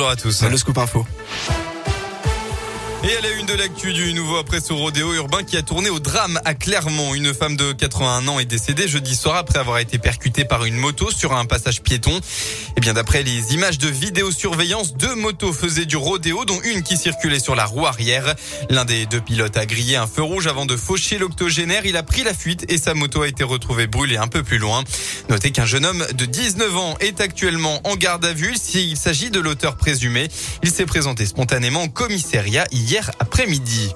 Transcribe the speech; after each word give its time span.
Bonjour 0.00 0.12
à 0.12 0.14
tous. 0.14 0.44
Le 0.44 0.56
scoop 0.56 0.78
info. 0.78 1.04
Et 3.04 3.16
à 3.16 3.20
la 3.20 3.30
une 3.30 3.46
de 3.46 3.54
l'actu 3.54 3.92
du 3.92 4.12
nouveau 4.12 4.38
après 4.38 4.60
ce 4.60 4.72
rodéo 4.72 5.14
urbain 5.14 5.44
qui 5.44 5.56
a 5.56 5.62
tourné 5.62 5.88
au 5.88 6.00
drame 6.00 6.40
à 6.44 6.54
Clermont. 6.54 7.14
Une 7.14 7.32
femme 7.32 7.56
de 7.56 7.70
81 7.70 8.26
ans 8.26 8.40
est 8.40 8.44
décédée 8.44 8.88
jeudi 8.88 9.14
soir 9.14 9.36
après 9.36 9.60
avoir 9.60 9.78
été 9.78 9.98
percutée 9.98 10.44
par 10.44 10.64
une 10.64 10.74
moto 10.74 11.08
sur 11.12 11.32
un 11.32 11.44
passage 11.44 11.80
piéton. 11.80 12.10
Et 12.10 12.20
eh 12.76 12.80
bien 12.80 12.94
d'après 12.94 13.22
les 13.22 13.54
images 13.54 13.78
de 13.78 13.86
vidéosurveillance, 13.86 14.94
deux 14.94 15.14
motos 15.14 15.52
faisaient 15.52 15.84
du 15.84 15.96
rodéo 15.96 16.44
dont 16.44 16.60
une 16.64 16.82
qui 16.82 16.96
circulait 16.96 17.38
sur 17.38 17.54
la 17.54 17.66
roue 17.66 17.86
arrière. 17.86 18.34
L'un 18.68 18.84
des 18.84 19.06
deux 19.06 19.20
pilotes 19.20 19.56
a 19.56 19.64
grillé 19.64 19.94
un 19.94 20.08
feu 20.08 20.22
rouge 20.22 20.48
avant 20.48 20.66
de 20.66 20.76
faucher 20.76 21.18
l'octogénaire. 21.18 21.86
Il 21.86 21.96
a 21.96 22.02
pris 22.02 22.24
la 22.24 22.34
fuite 22.34 22.66
et 22.68 22.78
sa 22.78 22.94
moto 22.94 23.22
a 23.22 23.28
été 23.28 23.44
retrouvée 23.44 23.86
brûlée 23.86 24.16
un 24.16 24.28
peu 24.28 24.42
plus 24.42 24.58
loin. 24.58 24.82
Notez 25.28 25.52
qu'un 25.52 25.66
jeune 25.66 25.86
homme 25.86 26.04
de 26.14 26.24
19 26.24 26.76
ans 26.76 26.96
est 26.98 27.20
actuellement 27.20 27.80
en 27.84 27.94
garde 27.94 28.24
à 28.24 28.32
vue 28.32 28.56
s'il 28.60 28.96
s'agit 28.96 29.30
de 29.30 29.38
l'auteur 29.38 29.76
présumé. 29.76 30.28
Il 30.64 30.70
s'est 30.70 30.86
présenté 30.86 31.26
spontanément 31.26 31.84
au 31.84 31.88
commissariat 31.88 32.66
hier 32.72 32.87
après-midi. 33.18 33.94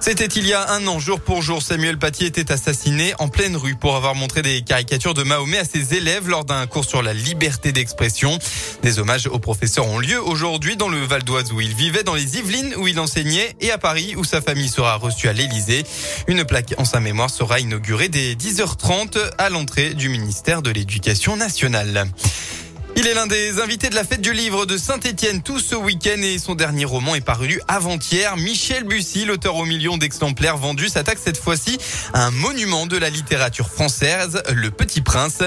C'était 0.00 0.26
il 0.26 0.46
y 0.46 0.52
a 0.52 0.70
un 0.72 0.86
an, 0.86 0.98
jour 0.98 1.18
pour 1.18 1.40
jour, 1.40 1.62
Samuel 1.62 1.98
Paty 1.98 2.26
était 2.26 2.52
assassiné 2.52 3.14
en 3.18 3.28
pleine 3.28 3.56
rue 3.56 3.74
pour 3.74 3.96
avoir 3.96 4.14
montré 4.14 4.42
des 4.42 4.60
caricatures 4.60 5.14
de 5.14 5.22
Mahomet 5.22 5.58
à 5.58 5.64
ses 5.64 5.94
élèves 5.94 6.28
lors 6.28 6.44
d'un 6.44 6.66
cours 6.66 6.84
sur 6.84 7.02
la 7.02 7.14
liberté 7.14 7.72
d'expression. 7.72 8.38
Des 8.82 8.98
hommages 8.98 9.26
aux 9.26 9.38
professeurs 9.38 9.86
ont 9.86 9.98
lieu 9.98 10.22
aujourd'hui 10.22 10.76
dans 10.76 10.88
le 10.88 10.98
Val 10.98 11.22
d'Oise 11.22 11.52
où 11.52 11.60
il 11.62 11.74
vivait, 11.74 12.02
dans 12.02 12.14
les 12.14 12.36
Yvelines 12.36 12.74
où 12.76 12.86
il 12.86 13.00
enseignait 13.00 13.56
et 13.62 13.70
à 13.70 13.78
Paris 13.78 14.14
où 14.16 14.24
sa 14.24 14.42
famille 14.42 14.68
sera 14.68 14.96
reçue 14.96 15.28
à 15.28 15.32
l'Élysée. 15.32 15.84
Une 16.28 16.44
plaque 16.44 16.74
en 16.76 16.84
sa 16.84 17.00
mémoire 17.00 17.30
sera 17.30 17.58
inaugurée 17.60 18.08
dès 18.08 18.34
10h30 18.34 19.16
à 19.38 19.48
l'entrée 19.48 19.94
du 19.94 20.10
ministère 20.10 20.60
de 20.60 20.70
l'Éducation 20.70 21.36
nationale. 21.36 22.06
Il 22.96 23.08
est 23.08 23.14
l'un 23.14 23.26
des 23.26 23.60
invités 23.60 23.90
de 23.90 23.96
la 23.96 24.04
fête 24.04 24.20
du 24.20 24.32
livre 24.32 24.66
de 24.66 24.78
Saint-Étienne 24.78 25.42
tout 25.42 25.58
ce 25.58 25.74
week-end 25.74 26.22
et 26.22 26.38
son 26.38 26.54
dernier 26.54 26.84
roman 26.84 27.16
est 27.16 27.20
paru 27.20 27.60
avant-hier. 27.66 28.36
Michel 28.36 28.84
Bussy, 28.84 29.24
l'auteur 29.24 29.56
aux 29.56 29.64
millions 29.64 29.96
d'exemplaires 29.96 30.56
vendus, 30.56 30.90
s'attaque 30.90 31.18
cette 31.22 31.36
fois-ci 31.36 31.76
à 32.12 32.24
un 32.24 32.30
monument 32.30 32.86
de 32.86 32.96
la 32.96 33.10
littérature 33.10 33.68
française, 33.68 34.44
Le 34.54 34.70
Petit 34.70 35.00
Prince. 35.00 35.38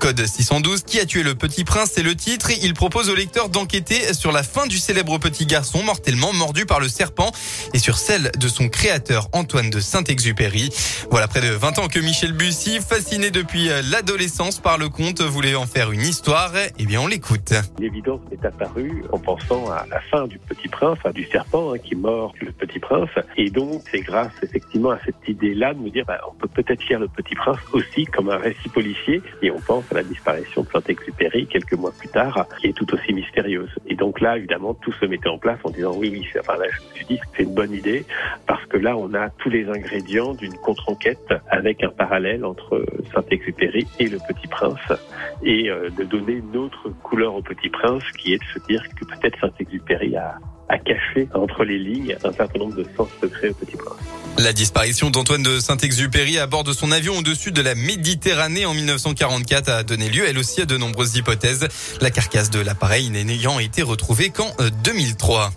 Code 0.00 0.26
612, 0.26 0.84
qui 0.84 0.98
a 0.98 1.04
tué 1.04 1.22
le 1.22 1.34
Petit 1.34 1.64
Prince, 1.64 1.90
c'est 1.94 2.02
le 2.02 2.14
titre. 2.14 2.50
Il 2.62 2.72
propose 2.72 3.10
au 3.10 3.14
lecteur 3.14 3.50
d'enquêter 3.50 4.14
sur 4.14 4.32
la 4.32 4.42
fin 4.42 4.66
du 4.66 4.78
célèbre 4.78 5.18
petit 5.18 5.44
garçon 5.44 5.82
mortellement 5.82 6.32
mordu 6.32 6.64
par 6.64 6.80
le 6.80 6.88
serpent 6.88 7.32
et 7.74 7.78
sur 7.78 7.98
celle 7.98 8.32
de 8.38 8.48
son 8.48 8.70
créateur 8.70 9.28
Antoine 9.32 9.68
de 9.68 9.78
Saint-Exupéry. 9.80 10.70
Voilà 11.10 11.28
près 11.28 11.42
de 11.42 11.48
20 11.48 11.80
ans 11.80 11.88
que 11.88 11.98
Michel 11.98 12.32
Bussy, 12.32 12.80
fasciné 12.80 13.30
depuis 13.30 13.68
l'adolescence 13.90 14.58
par 14.58 14.78
le 14.78 14.88
conte, 14.88 15.20
voulait 15.20 15.54
en 15.54 15.66
faire 15.66 15.92
une 15.92 16.02
histoire. 16.02 16.52
Bien 16.93 16.93
on 16.98 17.06
l'écoute. 17.06 17.52
L'évidence 17.78 18.20
est 18.30 18.44
apparue 18.44 19.04
en 19.12 19.18
pensant 19.18 19.70
à 19.70 19.86
la 19.88 20.00
fin 20.00 20.26
du 20.26 20.38
Petit 20.38 20.68
Prince, 20.68 20.98
du 21.14 21.24
serpent 21.24 21.72
hein, 21.72 21.78
qui 21.78 21.94
mord 21.94 22.34
le 22.40 22.52
Petit 22.52 22.78
Prince. 22.78 23.10
Et 23.36 23.50
donc, 23.50 23.82
c'est 23.90 24.00
grâce 24.00 24.32
effectivement 24.42 24.90
à 24.90 24.98
cette 25.04 25.28
idée-là 25.28 25.74
de 25.74 25.80
nous 25.80 25.90
dire, 25.90 26.04
bah, 26.06 26.20
on 26.30 26.34
peut 26.34 26.48
peut-être 26.48 26.82
faire 26.82 27.00
le 27.00 27.08
Petit 27.08 27.34
Prince 27.34 27.58
aussi 27.72 28.04
comme 28.06 28.30
un 28.30 28.36
récit 28.36 28.68
policier. 28.68 29.22
Et 29.42 29.50
on 29.50 29.60
pense 29.60 29.84
à 29.90 29.96
la 29.96 30.02
disparition 30.02 30.62
de 30.62 30.68
Saint-Exupéry 30.68 31.46
quelques 31.46 31.74
mois 31.74 31.92
plus 31.98 32.08
tard, 32.08 32.46
qui 32.60 32.68
est 32.68 32.72
tout 32.72 32.92
aussi 32.94 33.12
mystérieuse. 33.12 33.70
Et 33.86 33.96
donc 33.96 34.20
là, 34.20 34.36
évidemment, 34.36 34.74
tout 34.74 34.92
se 34.92 35.06
mettait 35.06 35.28
en 35.28 35.38
place 35.38 35.58
en 35.64 35.70
disant, 35.70 35.94
oui, 35.96 36.10
oui, 36.12 36.26
enfin 36.38 36.56
là, 36.56 36.66
je 36.70 36.80
me 36.80 36.94
suis 36.94 37.06
dit 37.06 37.20
c'est 37.36 37.42
une 37.44 37.54
bonne 37.54 37.72
idée 37.72 38.04
parce 38.46 38.64
que 38.66 38.76
là, 38.76 38.96
on 38.96 39.14
a 39.14 39.30
tous 39.30 39.50
les 39.50 39.68
ingrédients 39.68 40.34
d'une 40.34 40.54
contre-enquête 40.54 41.32
avec 41.50 41.82
un 41.82 41.90
parallèle 41.90 42.44
entre 42.44 42.84
Saint-Exupéry 43.12 43.86
et 43.98 44.08
le 44.08 44.18
Petit 44.28 44.46
Prince 44.48 44.92
et 45.42 45.70
euh, 45.70 45.90
de 45.90 46.04
donner 46.04 46.32
une 46.32 46.56
autre 46.56 46.83
couleur 46.90 47.34
au 47.34 47.42
Petit 47.42 47.68
Prince, 47.68 48.02
qui 48.18 48.34
est 48.34 48.38
de 48.38 48.60
se 48.60 48.66
dire 48.66 48.82
que 48.98 49.04
peut-être 49.04 49.38
Saint-Exupéry 49.40 50.16
a, 50.16 50.36
a 50.68 50.78
caché 50.78 51.28
entre 51.34 51.64
les 51.64 51.78
lignes 51.78 52.16
un 52.24 52.32
certain 52.32 52.58
nombre 52.58 52.76
de 52.76 52.86
sens 52.96 53.08
secrets 53.20 53.50
au 53.50 53.54
Petit 53.54 53.76
Prince. 53.76 53.98
La 54.38 54.52
disparition 54.52 55.10
d'Antoine 55.10 55.42
de 55.42 55.60
Saint-Exupéry 55.60 56.38
à 56.38 56.46
bord 56.46 56.64
de 56.64 56.72
son 56.72 56.90
avion 56.90 57.18
au-dessus 57.18 57.52
de 57.52 57.62
la 57.62 57.74
Méditerranée 57.74 58.66
en 58.66 58.74
1944 58.74 59.68
a 59.68 59.82
donné 59.84 60.08
lieu, 60.08 60.24
elle 60.26 60.38
aussi, 60.38 60.62
à 60.62 60.66
de 60.66 60.76
nombreuses 60.76 61.16
hypothèses. 61.16 61.68
La 62.00 62.10
carcasse 62.10 62.50
de 62.50 62.60
l'appareil 62.60 63.10
n'ayant 63.10 63.60
été 63.60 63.82
retrouvée 63.82 64.30
qu'en 64.30 64.50
2003. 64.82 65.52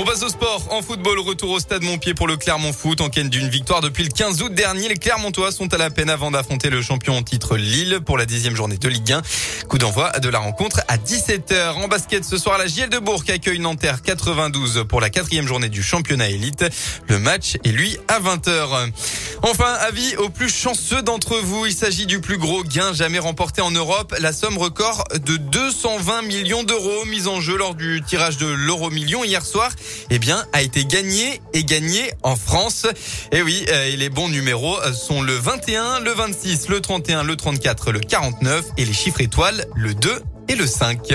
On 0.00 0.04
passe 0.04 0.22
au 0.22 0.30
sport. 0.30 0.62
En 0.70 0.80
football, 0.80 1.18
retour 1.18 1.50
au 1.50 1.60
stade 1.60 1.82
Montpied 1.82 2.14
pour 2.14 2.26
le 2.26 2.38
Clermont 2.38 2.72
Foot. 2.72 3.02
En 3.02 3.10
quête 3.10 3.28
d'une 3.28 3.50
victoire 3.50 3.82
depuis 3.82 4.02
le 4.02 4.08
15 4.08 4.40
août 4.40 4.54
dernier, 4.54 4.88
les 4.88 4.96
Clermontois 4.96 5.52
sont 5.52 5.74
à 5.74 5.76
la 5.76 5.90
peine 5.90 6.08
avant 6.08 6.30
d'affronter 6.30 6.70
le 6.70 6.80
champion 6.80 7.18
en 7.18 7.22
titre 7.22 7.58
Lille 7.58 8.00
pour 8.06 8.16
la 8.16 8.24
dixième 8.24 8.56
journée 8.56 8.78
de 8.78 8.88
Ligue 8.88 9.12
1. 9.12 9.20
Coup 9.68 9.76
d'envoi 9.76 10.10
de 10.18 10.30
la 10.30 10.38
rencontre 10.38 10.80
à 10.88 10.96
17h. 10.96 11.72
En 11.84 11.86
basket, 11.86 12.24
ce 12.24 12.38
soir, 12.38 12.56
la 12.56 12.66
JL 12.66 12.88
de 12.88 12.98
Bourg 12.98 13.24
accueille 13.28 13.58
Nanterre 13.58 14.00
92 14.00 14.84
pour 14.88 15.02
la 15.02 15.10
quatrième 15.10 15.46
journée 15.46 15.68
du 15.68 15.82
championnat 15.82 16.30
élite. 16.30 16.64
Le 17.06 17.18
match 17.18 17.58
est 17.62 17.72
lui 17.72 17.98
à 18.08 18.20
20h. 18.20 18.90
Enfin, 19.42 19.72
avis 19.80 20.16
aux 20.16 20.30
plus 20.30 20.48
chanceux 20.48 21.02
d'entre 21.02 21.36
vous. 21.36 21.66
Il 21.66 21.74
s'agit 21.74 22.06
du 22.06 22.20
plus 22.20 22.38
gros 22.38 22.62
gain 22.62 22.94
jamais 22.94 23.18
remporté 23.18 23.60
en 23.60 23.70
Europe. 23.70 24.14
La 24.18 24.32
somme 24.32 24.56
record 24.56 25.04
de 25.12 25.36
220 25.36 26.22
millions 26.22 26.64
d'euros 26.64 27.04
mise 27.04 27.28
en 27.28 27.42
jeu 27.42 27.58
lors 27.58 27.74
du 27.74 28.02
tirage 28.06 28.38
de 28.38 28.46
l'euro 28.46 28.88
million 28.88 29.24
hier 29.24 29.44
soir 29.44 29.70
eh 30.10 30.18
bien, 30.18 30.44
a 30.52 30.62
été 30.62 30.84
gagné 30.84 31.40
et 31.52 31.64
gagné 31.64 32.12
en 32.22 32.36
France. 32.36 32.86
Et 33.32 33.38
eh 33.38 33.42
oui, 33.42 33.64
euh, 33.68 33.86
et 33.86 33.96
les 33.96 34.08
bons 34.08 34.28
numéros 34.28 34.76
sont 34.92 35.22
le 35.22 35.34
21, 35.34 36.00
le 36.00 36.12
26, 36.12 36.68
le 36.68 36.80
31, 36.80 37.24
le 37.24 37.36
34, 37.36 37.92
le 37.92 38.00
49 38.00 38.64
et 38.76 38.84
les 38.84 38.92
chiffres 38.92 39.20
étoiles, 39.20 39.66
le 39.74 39.94
2 39.94 40.22
et 40.48 40.54
le 40.54 40.66
5. 40.66 41.14